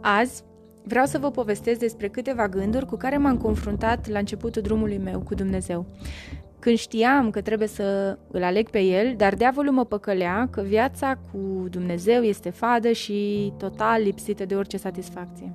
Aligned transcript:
Azi 0.00 0.42
vreau 0.84 1.04
să 1.06 1.18
vă 1.18 1.30
povestesc 1.30 1.78
despre 1.78 2.08
câteva 2.08 2.48
gânduri 2.48 2.86
cu 2.86 2.96
care 2.96 3.16
m-am 3.16 3.36
confruntat 3.36 4.08
la 4.08 4.18
începutul 4.18 4.62
drumului 4.62 4.98
meu 4.98 5.20
cu 5.20 5.34
Dumnezeu. 5.34 5.86
Când 6.58 6.76
știam 6.76 7.30
că 7.30 7.40
trebuie 7.40 7.68
să 7.68 8.18
îl 8.30 8.42
aleg 8.42 8.70
pe 8.70 8.80
el, 8.80 9.14
dar 9.16 9.34
diavolul 9.34 9.72
mă 9.72 9.84
păcălea 9.84 10.48
că 10.50 10.60
viața 10.60 11.18
cu 11.30 11.68
Dumnezeu 11.70 12.22
este 12.22 12.50
fadă 12.50 12.92
și 12.92 13.52
total 13.56 14.02
lipsită 14.02 14.44
de 14.44 14.54
orice 14.54 14.76
satisfacție. 14.76 15.52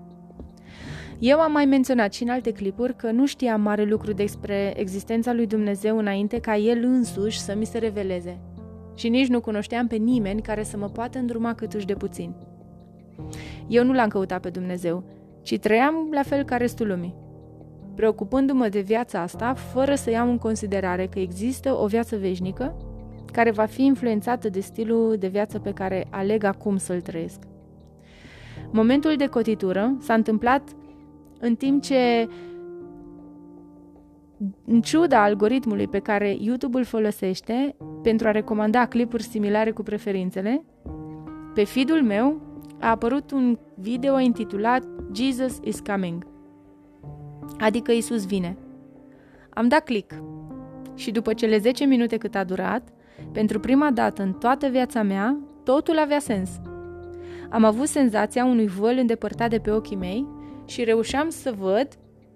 Eu 1.20 1.40
am 1.40 1.52
mai 1.52 1.66
menționat 1.66 2.14
și 2.14 2.24
în 2.24 2.30
alte 2.30 2.52
clipuri 2.52 2.96
că 2.96 3.12
nu 3.12 3.26
știam 3.26 3.62
mare 3.62 3.84
lucru 3.84 4.12
despre 4.12 4.74
existența 4.76 5.34
lui 5.34 5.48
Dumnezeu 5.48 5.98
înainte 5.98 6.40
ca 6.40 6.58
El 6.58 6.84
însuși 6.84 7.40
să 7.40 7.56
mi 7.58 7.66
se 7.66 7.78
reveleze. 7.78 8.40
Și 8.96 9.10
nici 9.10 9.28
nu 9.28 9.42
cunoșteam 9.42 9.88
pe 9.88 9.96
nimeni 9.96 10.42
care 10.42 10.64
să 10.64 10.78
mă 10.78 10.90
poată 10.90 11.18
îndruma 11.18 11.54
câtuși 11.54 11.86
de 11.86 11.94
puțin. 11.94 12.34
Eu 13.68 13.84
nu 13.84 13.94
l-am 13.94 14.08
căutat 14.08 14.42
pe 14.42 14.50
Dumnezeu, 14.50 15.04
ci 15.42 15.60
trăiam 15.60 16.08
la 16.12 16.22
fel 16.24 16.44
ca 16.44 16.58
restul 16.58 16.88
lumii, 16.88 17.16
preocupându-mă 17.96 18.70
de 18.70 18.80
viața 18.80 19.22
asta 19.22 19.54
fără 19.54 19.96
să 19.96 20.10
iau 20.10 20.30
în 20.30 20.38
considerare 20.38 21.06
că 21.06 21.20
există 21.20 21.74
o 21.74 21.86
viață 21.86 22.18
veșnică 22.18 22.76
care 23.32 23.52
va 23.52 23.66
fi 23.66 23.86
influențată 23.86 24.50
de 24.50 24.60
stilul 24.60 25.16
de 25.20 25.28
viață 25.28 25.60
pe 25.60 25.72
care 25.72 26.08
aleg 26.10 26.44
acum 26.44 26.78
să-l 26.78 27.02
trăiesc. 27.02 27.40
Momentul 28.72 29.16
de 29.16 29.26
cotitură 29.26 29.98
s-a 30.00 30.14
întâmplat 30.14 30.70
în 31.40 31.56
timp 31.56 31.82
ce, 31.82 32.30
în 34.66 34.82
ciuda 34.82 35.24
algoritmului 35.24 35.88
pe 35.88 36.00
care 36.00 36.36
YouTube 36.40 36.78
îl 36.78 36.84
folosește 36.84 37.76
pentru 38.04 38.28
a 38.28 38.32
recomanda 38.32 38.86
clipuri 38.86 39.24
similare 39.24 39.72
cu 39.72 39.84
preferințele, 39.84 40.64
pe 41.54 41.64
feed-ul 41.64 42.04
meu 42.04 42.42
a 42.84 42.90
apărut 42.90 43.32
un 43.32 43.58
video 43.76 44.20
intitulat 44.20 44.84
Jesus 45.14 45.60
is 45.62 45.80
coming, 45.80 46.28
adică 47.60 47.92
Isus 47.92 48.26
vine. 48.26 48.58
Am 49.50 49.68
dat 49.68 49.84
click 49.84 50.14
și 50.96 51.12
după 51.12 51.34
cele 51.34 51.58
10 51.58 51.86
minute 51.86 52.18
cât 52.18 52.36
a 52.36 52.44
durat, 52.44 52.90
pentru 53.32 53.60
prima 53.60 53.92
dată 53.92 54.22
în 54.22 54.34
toată 54.34 54.68
viața 54.68 55.02
mea, 55.02 55.40
totul 55.64 55.98
avea 55.98 56.20
sens. 56.20 56.50
Am 57.50 57.64
avut 57.64 57.88
senzația 57.88 58.46
unui 58.46 58.68
văl 58.68 58.98
îndepărtat 58.98 59.50
de 59.50 59.60
pe 59.60 59.72
ochii 59.72 59.96
mei 59.96 60.28
și 60.66 60.84
reușeam 60.84 61.30
să 61.30 61.54
văd 61.60 61.88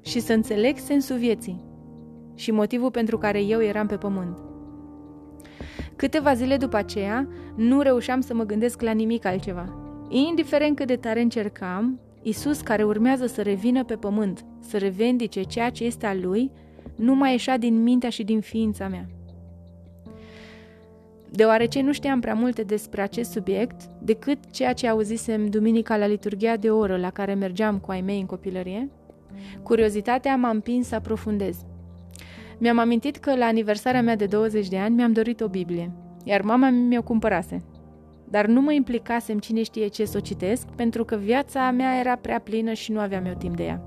și 0.02 0.20
să 0.20 0.34
înțeleg 0.34 0.78
sensul 0.78 1.18
vieții 1.18 1.64
și 2.36 2.52
motivul 2.52 2.92
pentru 2.92 3.18
care 3.18 3.42
eu 3.42 3.62
eram 3.62 3.88
pe 3.88 3.96
pământ. 3.96 4.38
Câteva 5.96 6.34
zile 6.34 6.58
după 6.58 6.78
aceea, 6.78 7.28
nu 7.56 7.82
reușeam 7.82 8.22
să 8.22 8.34
mă 8.34 8.44
gândesc 8.44 8.82
la 8.82 8.92
nimic 8.92 9.26
altceva. 9.26 9.87
Indiferent 10.10 10.76
cât 10.76 10.88
de 10.88 10.96
tare 10.96 11.22
încercam, 11.22 12.00
Isus, 12.22 12.62
care 12.62 12.84
urmează 12.84 13.26
să 13.26 13.42
revină 13.42 13.84
pe 13.84 13.96
pământ, 13.96 14.46
să 14.60 14.78
revendice 14.78 15.42
ceea 15.42 15.70
ce 15.70 15.84
este 15.84 16.06
al 16.06 16.20
lui, 16.22 16.52
nu 16.96 17.16
mai 17.16 17.32
ieșea 17.32 17.58
din 17.58 17.84
mintea 17.84 18.10
și 18.10 18.24
din 18.24 18.40
ființa 18.40 18.88
mea. 18.88 19.06
Deoarece 21.32 21.82
nu 21.82 21.92
știam 21.92 22.20
prea 22.20 22.34
multe 22.34 22.64
despre 22.64 23.02
acest 23.02 23.32
subiect, 23.32 23.82
decât 24.02 24.38
ceea 24.52 24.74
ce 24.74 24.88
auzisem 24.88 25.46
duminica 25.50 25.98
la 25.98 26.08
liturgia 26.08 26.56
de 26.56 26.70
oră 26.70 26.98
la 26.98 27.10
care 27.10 27.34
mergeam 27.34 27.80
cu 27.80 27.92
ai 27.92 28.02
mei 28.02 28.20
în 28.20 28.26
copilărie, 28.26 28.90
curiozitatea 29.64 30.36
m-a 30.36 30.50
împins 30.50 30.88
să 30.88 30.96
aprofundez. 30.96 31.58
Mi-am 32.58 32.80
amintit 32.80 33.18
că 33.18 33.36
la 33.36 33.46
aniversarea 33.46 34.02
mea 34.02 34.16
de 34.16 34.26
20 34.26 34.68
de 34.68 34.78
ani 34.78 34.96
mi-am 34.96 35.12
dorit 35.12 35.42
o 35.42 35.48
Biblie, 35.48 35.92
iar 36.24 36.42
mama 36.42 36.70
mi-o 36.70 37.02
cumpărase. 37.02 37.64
Dar 38.30 38.46
nu 38.46 38.62
mă 38.62 38.72
implicasem 38.72 39.40
cine 39.40 39.64
știe 39.64 39.88
ce 39.88 40.06
să 40.06 40.18
o 40.18 40.22
citesc, 40.22 40.68
pentru 40.68 41.04
că 41.04 41.16
viața 41.16 41.72
mea 41.72 42.00
era 42.00 42.16
prea 42.16 42.40
plină 42.40 42.74
și 42.74 42.92
nu 42.92 43.00
aveam 43.00 43.26
eu 43.26 43.34
timp 43.38 43.56
de 43.56 43.64
ea. 43.64 43.82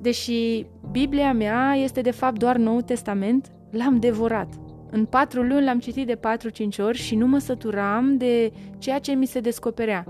Deși 0.00 0.66
Biblia 0.90 1.32
mea 1.32 1.74
este 1.74 2.00
de 2.00 2.10
fapt 2.10 2.38
doar 2.38 2.56
Nou 2.56 2.80
Testament, 2.80 3.50
l-am 3.70 3.98
devorat– 3.98 4.48
în 4.90 5.04
patru 5.04 5.42
luni 5.42 5.64
l-am 5.64 5.78
citit 5.78 6.06
de 6.06 6.14
patru-cinci 6.14 6.78
ori 6.78 6.98
și 6.98 7.14
nu 7.16 7.26
mă 7.26 7.38
săturam 7.38 8.16
de 8.16 8.52
ceea 8.78 8.98
ce 8.98 9.12
mi 9.12 9.26
se 9.26 9.40
descoperea. 9.40 10.04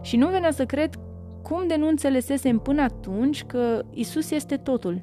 Și 0.00 0.16
nu 0.16 0.28
venea 0.28 0.50
să 0.50 0.64
cred 0.64 0.94
cum 1.42 1.66
de 1.66 1.76
nu 1.76 1.88
înțelesesem 1.88 2.58
până 2.58 2.82
atunci 2.82 3.44
că 3.44 3.84
Isus 3.90 4.30
este 4.30 4.56
totul. 4.56 5.02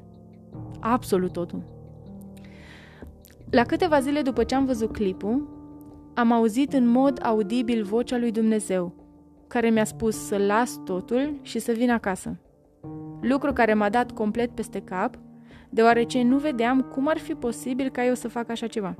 Absolut 0.80 1.32
totul. 1.32 1.62
La 3.50 3.62
câteva 3.62 4.00
zile 4.00 4.20
după 4.20 4.44
ce 4.44 4.54
am 4.54 4.64
văzut 4.64 4.92
clipul, 4.92 5.48
am 6.14 6.32
auzit 6.32 6.72
în 6.72 6.86
mod 6.86 7.20
audibil 7.22 7.82
vocea 7.82 8.18
lui 8.18 8.30
Dumnezeu, 8.30 8.94
care 9.46 9.70
mi-a 9.70 9.84
spus 9.84 10.26
să 10.26 10.36
las 10.36 10.80
totul 10.84 11.38
și 11.42 11.58
să 11.58 11.72
vin 11.72 11.90
acasă. 11.90 12.36
Lucru 13.20 13.52
care 13.52 13.74
m-a 13.74 13.88
dat 13.88 14.12
complet 14.12 14.50
peste 14.50 14.80
cap 14.80 15.18
deoarece 15.70 16.22
nu 16.22 16.36
vedeam 16.36 16.80
cum 16.80 17.08
ar 17.08 17.18
fi 17.18 17.34
posibil 17.34 17.88
ca 17.88 18.04
eu 18.04 18.14
să 18.14 18.28
fac 18.28 18.50
așa 18.50 18.66
ceva. 18.66 18.94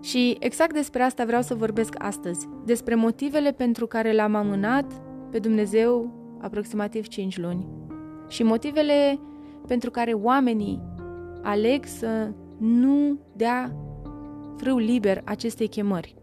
Și 0.00 0.36
exact 0.40 0.72
despre 0.72 1.02
asta 1.02 1.24
vreau 1.24 1.42
să 1.42 1.54
vorbesc 1.54 1.94
astăzi, 1.98 2.48
despre 2.64 2.94
motivele 2.94 3.52
pentru 3.52 3.86
care 3.86 4.12
l-am 4.12 4.34
amânat 4.34 4.92
pe 5.30 5.38
Dumnezeu 5.38 6.18
aproximativ 6.40 7.06
5 7.06 7.38
luni 7.38 7.66
și 8.28 8.42
motivele 8.42 9.18
pentru 9.66 9.90
care 9.90 10.12
oamenii 10.12 10.82
aleg 11.42 11.84
să 11.84 12.32
nu 12.58 13.18
dea 13.36 13.72
frâu 14.60 14.76
liber 14.76 15.22
acestei 15.24 15.68
chemări. 15.68 16.14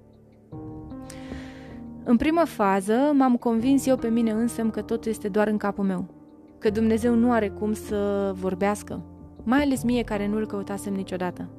În 2.04 2.18
prima 2.18 2.46
fază, 2.46 3.12
m-am 3.14 3.36
convins 3.36 3.86
eu 3.86 3.96
pe 3.96 4.08
mine 4.08 4.32
însă 4.32 4.64
că 4.64 4.82
totul 4.82 5.12
este 5.12 5.28
doar 5.28 5.48
în 5.48 5.58
capul 5.58 5.84
meu 5.84 6.16
că 6.60 6.70
Dumnezeu 6.70 7.14
nu 7.14 7.32
are 7.32 7.50
cum 7.50 7.74
să 7.74 8.32
vorbească, 8.36 9.06
mai 9.44 9.62
ales 9.62 9.84
mie 9.84 10.04
care 10.04 10.28
nu-L 10.28 10.48
căutasem 10.48 10.94
niciodată. 10.94 11.50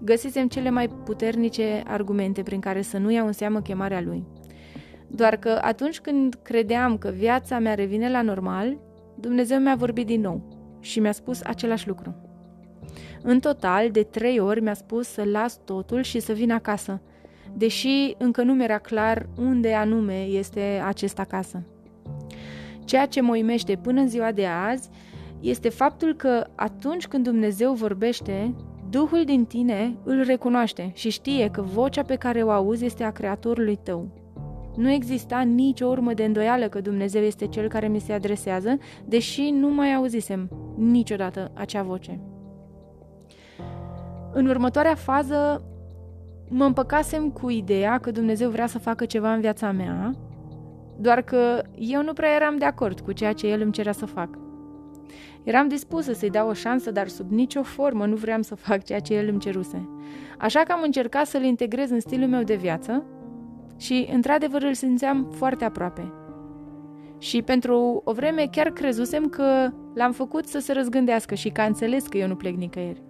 Găsisem 0.00 0.48
cele 0.48 0.70
mai 0.70 0.88
puternice 0.88 1.82
argumente 1.86 2.42
prin 2.42 2.60
care 2.60 2.82
să 2.82 2.98
nu 2.98 3.10
iau 3.10 3.26
în 3.26 3.32
seamă 3.32 3.60
chemarea 3.60 4.00
Lui. 4.00 4.24
Doar 5.06 5.36
că 5.36 5.58
atunci 5.62 6.00
când 6.00 6.38
credeam 6.42 6.98
că 6.98 7.08
viața 7.08 7.58
mea 7.58 7.74
revine 7.74 8.10
la 8.10 8.22
normal, 8.22 8.78
Dumnezeu 9.20 9.58
mi-a 9.58 9.74
vorbit 9.74 10.06
din 10.06 10.20
nou 10.20 10.42
și 10.80 11.00
mi-a 11.00 11.12
spus 11.12 11.42
același 11.42 11.88
lucru. 11.88 12.25
În 13.22 13.40
total, 13.40 13.90
de 13.90 14.02
trei 14.02 14.38
ori 14.38 14.60
mi-a 14.60 14.74
spus 14.74 15.08
să 15.08 15.22
las 15.24 15.60
totul 15.64 16.02
și 16.02 16.20
să 16.20 16.32
vin 16.32 16.52
acasă, 16.52 17.00
deși 17.56 18.14
încă 18.18 18.42
nu 18.42 18.54
mi-era 18.54 18.78
clar 18.78 19.28
unde 19.38 19.72
anume 19.72 20.22
este 20.22 20.82
acest 20.84 21.18
acasă. 21.18 21.62
Ceea 22.84 23.06
ce 23.06 23.20
mă 23.20 23.32
uimește 23.32 23.76
până 23.82 24.00
în 24.00 24.08
ziua 24.08 24.32
de 24.32 24.46
azi 24.46 24.88
este 25.40 25.68
faptul 25.68 26.14
că 26.14 26.46
atunci 26.54 27.06
când 27.06 27.24
Dumnezeu 27.24 27.72
vorbește, 27.72 28.54
Duhul 28.90 29.24
din 29.24 29.44
tine 29.44 29.96
îl 30.04 30.22
recunoaște 30.22 30.90
și 30.94 31.10
știe 31.10 31.48
că 31.48 31.62
vocea 31.62 32.02
pe 32.02 32.14
care 32.14 32.42
o 32.42 32.50
auzi 32.50 32.84
este 32.84 33.04
a 33.04 33.10
Creatorului 33.10 33.78
tău. 33.82 34.08
Nu 34.76 34.90
exista 34.90 35.40
nicio 35.40 35.86
urmă 35.86 36.14
de 36.14 36.24
îndoială 36.24 36.68
că 36.68 36.80
Dumnezeu 36.80 37.22
este 37.22 37.46
cel 37.46 37.68
care 37.68 37.88
mi 37.88 38.00
se 38.00 38.12
adresează, 38.12 38.78
deși 39.04 39.50
nu 39.50 39.68
mai 39.68 39.94
auzisem 39.94 40.50
niciodată 40.76 41.50
acea 41.54 41.82
voce. 41.82 42.20
În 44.38 44.46
următoarea 44.46 44.94
fază 44.94 45.62
mă 46.48 46.64
împăcasem 46.64 47.30
cu 47.30 47.50
ideea 47.50 47.98
că 47.98 48.10
Dumnezeu 48.10 48.50
vrea 48.50 48.66
să 48.66 48.78
facă 48.78 49.04
ceva 49.04 49.32
în 49.32 49.40
viața 49.40 49.70
mea 49.72 50.14
doar 50.98 51.22
că 51.22 51.62
eu 51.74 52.02
nu 52.02 52.12
prea 52.12 52.34
eram 52.34 52.56
de 52.56 52.64
acord 52.64 53.00
cu 53.00 53.12
ceea 53.12 53.32
ce 53.32 53.46
el 53.46 53.60
îmi 53.60 53.72
cerea 53.72 53.92
să 53.92 54.06
fac. 54.06 54.28
Eram 55.42 55.68
dispusă 55.68 56.12
să-i 56.12 56.30
dau 56.30 56.48
o 56.48 56.52
șansă, 56.52 56.90
dar 56.90 57.08
sub 57.08 57.30
nicio 57.30 57.62
formă 57.62 58.06
nu 58.06 58.14
vreau 58.14 58.42
să 58.42 58.54
fac 58.54 58.84
ceea 58.84 59.00
ce 59.00 59.14
el 59.14 59.28
îmi 59.28 59.38
ceruse. 59.38 59.88
Așa 60.38 60.60
că 60.60 60.72
am 60.72 60.80
încercat 60.82 61.26
să-l 61.26 61.42
integrez 61.42 61.90
în 61.90 62.00
stilul 62.00 62.28
meu 62.28 62.42
de 62.42 62.54
viață 62.54 63.04
și, 63.76 64.08
într-adevăr, 64.12 64.62
îl 64.62 64.74
simțeam 64.74 65.28
foarte 65.30 65.64
aproape. 65.64 66.12
Și 67.18 67.42
pentru 67.42 68.02
o 68.04 68.12
vreme 68.12 68.48
chiar 68.50 68.70
crezusem 68.70 69.28
că 69.28 69.70
l-am 69.94 70.12
făcut 70.12 70.46
să 70.46 70.58
se 70.58 70.72
răzgândească 70.72 71.34
și 71.34 71.48
că 71.48 71.60
a 71.60 71.64
înțeles 71.64 72.06
că 72.06 72.16
eu 72.16 72.28
nu 72.28 72.36
plec 72.36 72.56
nicăieri. 72.56 73.02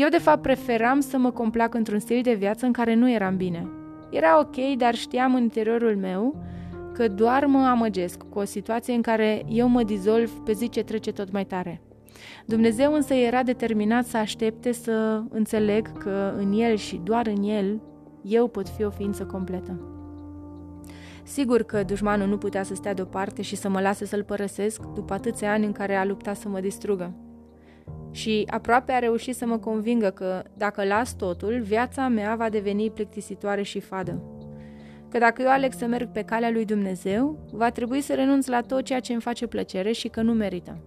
Eu, 0.00 0.08
de 0.08 0.18
fapt, 0.18 0.42
preferam 0.42 1.00
să 1.00 1.18
mă 1.18 1.30
complac 1.30 1.74
într-un 1.74 1.98
stil 1.98 2.22
de 2.22 2.34
viață 2.34 2.66
în 2.66 2.72
care 2.72 2.94
nu 2.94 3.10
eram 3.10 3.36
bine. 3.36 3.68
Era 4.10 4.38
ok, 4.40 4.76
dar 4.76 4.94
știam 4.94 5.34
în 5.34 5.42
interiorul 5.42 5.96
meu 5.96 6.42
că 6.92 7.08
doar 7.08 7.46
mă 7.46 7.58
amăgesc 7.58 8.22
cu 8.22 8.38
o 8.38 8.44
situație 8.44 8.94
în 8.94 9.02
care 9.02 9.44
eu 9.48 9.68
mă 9.68 9.82
dizolv 9.82 10.30
pe 10.30 10.52
zi 10.52 10.68
ce 10.68 10.82
trece 10.82 11.12
tot 11.12 11.32
mai 11.32 11.44
tare. 11.44 11.80
Dumnezeu 12.46 12.94
însă 12.94 13.14
era 13.14 13.42
determinat 13.42 14.06
să 14.06 14.16
aștepte 14.16 14.72
să 14.72 15.22
înțeleg 15.30 15.98
că 15.98 16.34
în 16.36 16.52
El 16.52 16.76
și 16.76 17.00
doar 17.04 17.26
în 17.26 17.42
El 17.42 17.80
eu 18.22 18.48
pot 18.48 18.68
fi 18.68 18.84
o 18.84 18.90
ființă 18.90 19.24
completă. 19.24 19.80
Sigur 21.22 21.62
că 21.62 21.82
dușmanul 21.82 22.28
nu 22.28 22.38
putea 22.38 22.62
să 22.62 22.74
stea 22.74 22.94
deoparte 22.94 23.42
și 23.42 23.56
să 23.56 23.68
mă 23.68 23.80
lase 23.80 24.04
să-l 24.04 24.24
părăsesc 24.24 24.82
după 24.94 25.12
atâția 25.12 25.52
ani 25.52 25.64
în 25.64 25.72
care 25.72 25.94
a 25.94 26.04
luptat 26.04 26.36
să 26.36 26.48
mă 26.48 26.60
distrugă. 26.60 27.14
Și 28.10 28.44
aproape 28.50 28.92
a 28.92 28.98
reușit 28.98 29.36
să 29.36 29.46
mă 29.46 29.58
convingă 29.58 30.10
că, 30.10 30.42
dacă 30.56 30.84
las 30.84 31.14
totul, 31.14 31.60
viața 31.60 32.08
mea 32.08 32.34
va 32.36 32.48
deveni 32.48 32.90
plictisitoare 32.90 33.62
și 33.62 33.80
fadă. 33.80 34.22
că 35.10 35.18
dacă 35.18 35.42
eu 35.42 35.50
aleg 35.50 35.72
să 35.72 35.86
merg 35.86 36.08
pe 36.08 36.22
calea 36.22 36.50
lui 36.50 36.64
Dumnezeu, 36.64 37.38
va 37.52 37.70
trebui 37.70 38.00
să 38.00 38.14
renunț 38.14 38.46
la 38.46 38.60
tot 38.60 38.82
ceea 38.82 39.00
ce 39.00 39.12
îmi 39.12 39.20
face 39.20 39.46
plăcere 39.46 39.92
și 39.92 40.08
că 40.08 40.22
nu 40.22 40.32
merită. 40.32 40.78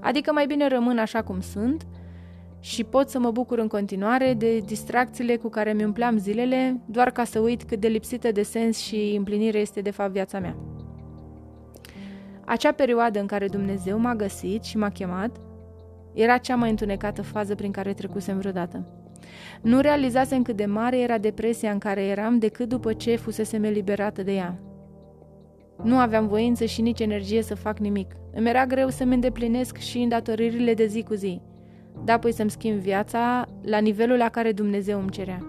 Adică 0.00 0.32
mai 0.32 0.46
bine 0.46 0.68
rămân 0.68 0.98
așa 0.98 1.22
cum 1.22 1.40
sunt 1.40 1.86
și 2.60 2.84
pot 2.84 3.08
să 3.08 3.18
mă 3.18 3.30
bucur 3.30 3.58
în 3.58 3.68
continuare 3.68 4.34
de 4.34 4.58
distracțiile 4.58 5.36
cu 5.36 5.48
care 5.48 5.72
mi 5.72 5.84
umpleam 5.84 6.18
zilele, 6.18 6.80
doar 6.86 7.10
ca 7.10 7.24
să 7.24 7.38
uit 7.38 7.62
cât 7.62 7.80
de 7.80 7.88
lipsită 7.88 8.32
de 8.32 8.42
sens 8.42 8.78
și 8.78 9.14
împlinire 9.16 9.58
este 9.58 9.80
de 9.80 9.90
fapt 9.90 10.10
viața 10.10 10.38
mea. 10.38 10.56
Acea 12.44 12.72
perioadă 12.72 13.20
în 13.20 13.26
care 13.26 13.48
Dumnezeu 13.48 13.98
m-a 13.98 14.14
găsit 14.14 14.64
și 14.64 14.76
m-a 14.76 14.88
chemat 14.88 15.40
era 16.12 16.36
cea 16.36 16.56
mai 16.56 16.70
întunecată 16.70 17.22
fază 17.22 17.54
prin 17.54 17.70
care 17.70 17.92
trecusem 17.92 18.38
vreodată. 18.38 18.86
Nu 19.62 19.80
realizasem 19.80 20.42
cât 20.42 20.56
de 20.56 20.64
mare 20.64 21.00
era 21.00 21.18
depresia 21.18 21.70
în 21.70 21.78
care 21.78 22.02
eram 22.02 22.38
decât 22.38 22.68
după 22.68 22.92
ce 22.92 23.16
fusesem 23.16 23.64
eliberată 23.64 24.22
de 24.22 24.34
ea. 24.34 24.58
Nu 25.82 25.96
aveam 25.96 26.26
voință 26.26 26.64
și 26.64 26.82
nici 26.82 27.00
energie 27.00 27.42
să 27.42 27.54
fac 27.54 27.78
nimic. 27.78 28.12
Îmi 28.32 28.48
era 28.48 28.66
greu 28.66 28.88
să-mi 28.88 29.14
îndeplinesc 29.14 29.76
și 29.76 29.98
îndatoririle 29.98 30.74
de 30.74 30.86
zi 30.86 31.02
cu 31.02 31.14
zi, 31.14 31.40
dar 32.04 32.16
apoi 32.16 32.32
să-mi 32.32 32.50
schimb 32.50 32.78
viața 32.78 33.46
la 33.62 33.78
nivelul 33.78 34.16
la 34.16 34.28
care 34.28 34.52
Dumnezeu 34.52 34.98
îmi 35.00 35.10
cerea. 35.10 35.44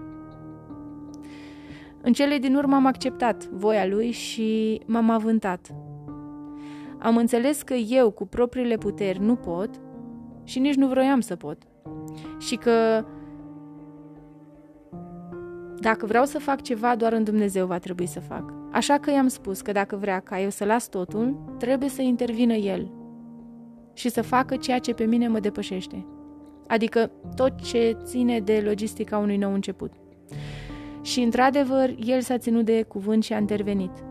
În 2.02 2.12
cele 2.12 2.36
din 2.36 2.54
urmă 2.54 2.74
am 2.74 2.86
acceptat 2.86 3.48
voia 3.48 3.86
lui 3.86 4.10
și 4.10 4.80
m-am 4.86 5.10
avântat. 5.10 5.74
Am 6.98 7.16
înțeles 7.16 7.62
că 7.62 7.74
eu, 7.74 8.10
cu 8.10 8.26
propriile 8.26 8.76
puteri, 8.76 9.20
nu 9.20 9.34
pot 9.34 9.70
și 10.52 10.58
nici 10.58 10.74
nu 10.74 10.86
vroiam 10.86 11.20
să 11.20 11.36
pot. 11.36 11.58
Și 12.38 12.56
că 12.56 13.04
dacă 15.78 16.06
vreau 16.06 16.24
să 16.24 16.38
fac 16.38 16.60
ceva, 16.60 16.96
doar 16.96 17.12
în 17.12 17.24
Dumnezeu 17.24 17.66
va 17.66 17.78
trebui 17.78 18.06
să 18.06 18.20
fac. 18.20 18.54
Așa 18.72 18.98
că 18.98 19.10
i-am 19.10 19.28
spus 19.28 19.60
că 19.60 19.72
dacă 19.72 19.96
vrea 19.96 20.20
ca 20.20 20.40
eu 20.40 20.50
să 20.50 20.64
las 20.64 20.88
totul, 20.88 21.54
trebuie 21.58 21.88
să 21.88 22.02
intervină 22.02 22.52
El 22.52 22.90
și 23.92 24.08
să 24.08 24.22
facă 24.22 24.56
ceea 24.56 24.78
ce 24.78 24.94
pe 24.94 25.04
mine 25.04 25.28
mă 25.28 25.40
depășește. 25.40 26.06
Adică 26.66 27.10
tot 27.34 27.60
ce 27.60 27.96
ține 28.02 28.40
de 28.40 28.62
logistica 28.64 29.18
unui 29.18 29.36
nou 29.36 29.52
început. 29.52 29.92
Și 31.02 31.20
într-adevăr, 31.20 31.94
El 32.04 32.20
s-a 32.20 32.38
ținut 32.38 32.64
de 32.64 32.82
cuvânt 32.82 33.24
și 33.24 33.32
a 33.32 33.38
intervenit. 33.38 34.04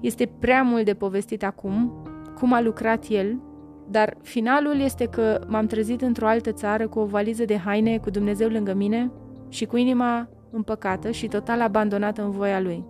Este 0.00 0.30
prea 0.38 0.62
mult 0.62 0.84
de 0.84 0.94
povestit 0.94 1.44
acum 1.44 1.92
cum 2.38 2.52
a 2.52 2.60
lucrat 2.60 3.06
El, 3.08 3.40
dar 3.90 4.16
finalul 4.22 4.80
este 4.80 5.04
că 5.04 5.44
m-am 5.46 5.66
trezit 5.66 6.02
într-o 6.02 6.26
altă 6.26 6.52
țară 6.52 6.88
cu 6.88 6.98
o 6.98 7.04
valiză 7.04 7.44
de 7.44 7.56
haine, 7.56 7.98
cu 7.98 8.10
Dumnezeu 8.10 8.48
lângă 8.48 8.74
mine 8.74 9.10
și 9.48 9.64
cu 9.64 9.76
inima 9.76 10.28
împăcată 10.50 11.10
și 11.10 11.28
total 11.28 11.60
abandonată 11.60 12.22
în 12.22 12.30
voia 12.30 12.60
lui. 12.60 12.84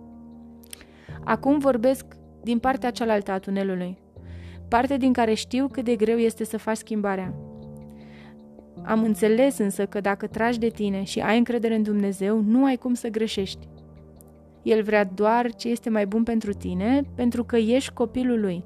Acum 1.23 1.57
vorbesc 1.57 2.05
din 2.43 2.59
partea 2.59 2.91
cealaltă 2.91 3.31
a 3.31 3.39
tunelului, 3.39 3.97
parte 4.67 4.97
din 4.97 5.13
care 5.13 5.33
știu 5.33 5.67
cât 5.67 5.83
de 5.83 5.95
greu 5.95 6.17
este 6.17 6.43
să 6.43 6.57
faci 6.57 6.77
schimbarea. 6.77 7.33
Am 8.83 9.03
înțeles 9.03 9.57
însă 9.57 9.85
că 9.85 10.01
dacă 10.01 10.27
tragi 10.27 10.59
de 10.59 10.67
tine 10.67 11.03
și 11.03 11.19
ai 11.19 11.37
încredere 11.37 11.75
în 11.75 11.83
Dumnezeu, 11.83 12.41
nu 12.41 12.65
ai 12.65 12.75
cum 12.75 12.93
să 12.93 13.07
greșești. 13.07 13.67
El 14.63 14.83
vrea 14.83 15.03
doar 15.03 15.53
ce 15.53 15.69
este 15.69 15.89
mai 15.89 16.05
bun 16.05 16.23
pentru 16.23 16.53
tine, 16.53 17.03
pentru 17.15 17.43
că 17.43 17.57
ești 17.57 17.93
copilul 17.93 18.39
lui. 18.39 18.63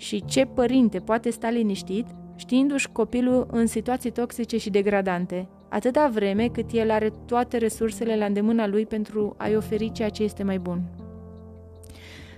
Și 0.00 0.24
ce 0.24 0.44
părinte 0.44 0.98
poate 0.98 1.30
sta 1.30 1.50
liniștit, 1.50 2.06
știindu-și 2.36 2.88
copilul 2.92 3.46
în 3.50 3.66
situații 3.66 4.10
toxice 4.10 4.58
și 4.58 4.70
degradante, 4.70 5.48
atâta 5.68 6.08
vreme 6.08 6.48
cât 6.48 6.70
el 6.72 6.90
are 6.90 7.12
toate 7.26 7.56
resursele 7.56 8.16
la 8.16 8.24
îndemâna 8.24 8.66
lui 8.66 8.86
pentru 8.86 9.34
a-i 9.38 9.56
oferi 9.56 9.92
ceea 9.92 10.08
ce 10.08 10.22
este 10.22 10.42
mai 10.42 10.58
bun. 10.58 10.82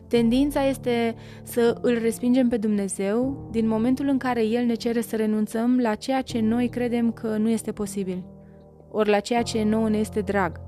Tendința 0.09 0.64
este 0.64 1.14
să 1.43 1.79
îl 1.81 1.99
respingem 1.99 2.49
pe 2.49 2.56
Dumnezeu 2.56 3.49
din 3.50 3.69
momentul 3.69 4.09
în 4.09 4.19
care 4.19 4.44
El 4.44 4.64
ne 4.64 4.75
cere 4.75 5.00
să 5.00 5.17
renunțăm 5.17 5.79
la 5.79 5.94
ceea 5.94 6.23
ce 6.23 6.41
noi 6.41 6.69
credem 6.69 7.12
că 7.12 7.37
nu 7.37 7.49
este 7.49 7.73
posibil, 7.73 8.25
ori 8.91 9.09
la 9.09 9.20
ceea 9.20 9.43
ce 9.43 9.62
nouă 9.62 9.88
ne 9.88 9.99
este 9.99 10.20
drag. 10.20 10.61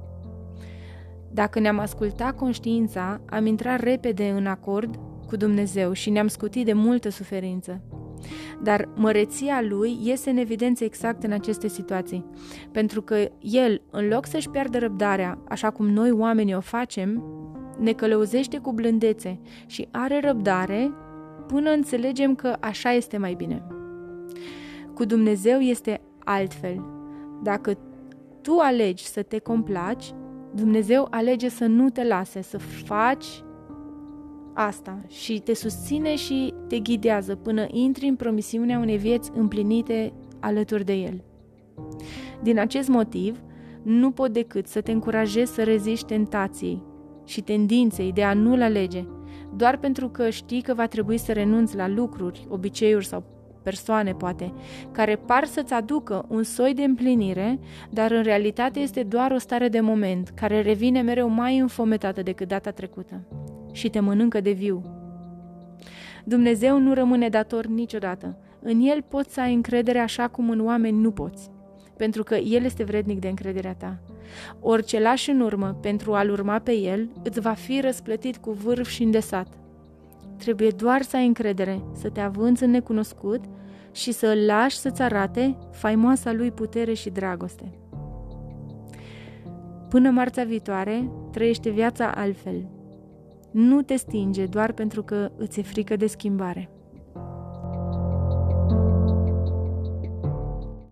Dacă 1.31 1.61
ne-am 1.61 1.79
ascultat 1.79 2.37
conștiința, 2.37 3.21
am 3.27 3.47
intrat 3.47 3.81
repede 3.81 4.29
în 4.29 4.47
acord 4.47 4.99
cu 5.27 5.37
Dumnezeu 5.37 5.93
și 5.93 6.11
ne-am 6.11 6.27
scutit 6.27 6.65
de 6.65 6.73
multă 6.73 7.09
suferință. 7.09 7.81
Dar 8.63 8.89
măreția 8.95 9.63
lui 9.69 9.99
iese 10.03 10.31
în 10.31 10.37
evidență 10.37 10.85
exact 10.85 11.23
în 11.23 11.33
aceste 11.33 11.69
situații, 11.69 12.25
pentru 12.73 13.03
că 13.03 13.17
el, 13.41 13.83
în 13.91 14.09
loc 14.09 14.27
să-și 14.27 14.51
piardă 14.51 14.79
răbdarea, 14.79 15.39
așa 15.49 15.71
cum 15.71 15.89
noi 15.89 16.11
oamenii 16.11 16.55
o 16.55 16.61
facem, 16.61 17.25
ne 17.79 17.93
călăuzește 17.93 18.59
cu 18.59 18.73
blândețe 18.73 19.41
și 19.67 19.89
are 19.91 20.21
răbdare 20.21 20.93
până 21.47 21.71
înțelegem 21.71 22.35
că 22.35 22.57
așa 22.61 22.93
este 22.93 23.17
mai 23.17 23.35
bine. 23.35 23.67
Cu 24.95 25.05
Dumnezeu 25.05 25.59
este 25.59 26.01
altfel. 26.19 26.85
Dacă 27.43 27.79
tu 28.41 28.59
alegi 28.59 29.05
să 29.05 29.23
te 29.23 29.39
complaci, 29.39 30.15
Dumnezeu 30.55 31.07
alege 31.11 31.49
să 31.49 31.65
nu 31.65 31.91
te 31.91 32.05
lase, 32.05 32.43
să 32.43 32.59
faci 32.59 33.44
asta 34.55 34.99
și 35.09 35.41
te 35.41 35.55
susține 35.55 36.17
și 36.17 36.55
te 36.69 36.79
ghidează 36.79 37.35
până 37.35 37.67
intri 37.71 38.07
în 38.07 38.17
promisiunea 38.17 38.79
unei 38.79 38.97
vieți 38.97 39.31
împlinite 39.35 40.13
alături 40.41 40.85
de 40.85 40.93
El. 40.93 41.25
Din 42.43 42.59
acest 42.59 42.89
motiv, 42.89 43.43
nu 43.83 44.11
pot 44.11 44.33
decât 44.33 44.67
să 44.67 44.81
te 44.81 44.93
încurajez 44.93 45.51
să 45.51 45.63
reziști 45.63 46.07
tentației 46.07 46.83
și 47.25 47.41
tendinței 47.41 48.13
de 48.13 48.23
a 48.23 48.35
nu-L 48.35 48.63
alege, 48.63 49.05
doar 49.57 49.77
pentru 49.77 50.09
că 50.09 50.31
știi 50.31 50.63
că 50.63 50.75
va 50.75 50.87
trebui 50.87 51.19
să 51.19 51.33
renunți 51.33 51.77
la 51.77 51.89
lucruri, 51.89 52.47
obiceiuri 52.49 53.07
sau 53.07 53.25
persoane, 53.63 54.13
poate, 54.13 54.53
care 54.91 55.17
par 55.17 55.45
să-ți 55.45 55.73
aducă 55.73 56.25
un 56.29 56.43
soi 56.43 56.75
de 56.75 56.83
împlinire, 56.83 57.59
dar 57.91 58.11
în 58.11 58.23
realitate 58.23 58.81
este 58.81 59.03
doar 59.03 59.31
o 59.31 59.39
stare 59.39 59.69
de 59.69 59.81
moment, 59.81 60.29
care 60.29 60.63
revine 60.63 61.01
mereu 61.01 61.29
mai 61.29 61.59
înfometată 61.59 62.23
decât 62.23 62.49
data 62.49 62.71
trecută 62.71 63.27
și 63.75 63.91
te 63.91 64.01
mănâncă 64.01 64.41
de 64.41 64.51
viu. 64.51 64.83
Dumnezeu 66.25 66.79
nu 66.79 66.95
rămâne 66.95 67.29
dator 67.29 67.67
niciodată. 67.67 68.37
În 68.61 68.81
El 68.81 69.03
poți 69.09 69.35
să 69.35 69.41
ai 69.41 69.55
încredere 69.55 69.99
așa 69.99 70.29
cum 70.29 70.51
în 70.51 70.65
oameni 70.65 71.01
nu 71.01 71.11
poți, 71.11 71.51
pentru 71.97 72.23
că 72.23 72.35
El 72.35 72.65
este 72.65 72.85
vrednic 72.85 73.19
de 73.19 73.29
încrederea 73.29 73.75
ta. 73.75 73.99
Orice 74.61 75.01
lași 75.01 75.31
în 75.31 75.41
urmă 75.41 75.79
pentru 75.81 76.15
a-L 76.15 76.31
urma 76.31 76.59
pe 76.59 76.73
El, 76.73 77.09
îți 77.23 77.41
va 77.41 77.53
fi 77.53 77.81
răsplătit 77.81 78.37
cu 78.37 78.51
vârf 78.51 78.89
și 78.89 79.03
îndesat. 79.03 79.49
Trebuie 80.39 80.69
doar 80.69 81.03
să 81.03 81.17
ai 81.17 81.27
încredere, 81.27 81.83
să 81.93 82.09
te 82.09 82.21
avânți 82.21 82.63
în 82.63 82.71
necunoscut 82.71 83.41
și 83.93 84.13
să 84.13 84.27
îl 84.27 84.47
lași 84.47 84.77
să-ți 84.77 85.03
arate 85.03 85.57
faimoasa 85.71 86.33
lui 86.33 86.51
putere 86.51 86.93
și 86.93 87.11
dragoste. 87.11 87.79
Până 89.89 90.11
marțea 90.11 90.45
viitoare, 90.45 91.11
trăiește 91.31 91.71
viața 91.71 92.13
altfel, 92.15 92.69
nu 93.55 93.83
te 93.83 93.97
stinge 93.97 94.47
doar 94.47 94.73
pentru 94.73 95.03
că 95.03 95.31
îți 95.37 95.59
e 95.59 95.63
frică 95.63 95.97
de 95.97 96.07
schimbare. 96.07 96.74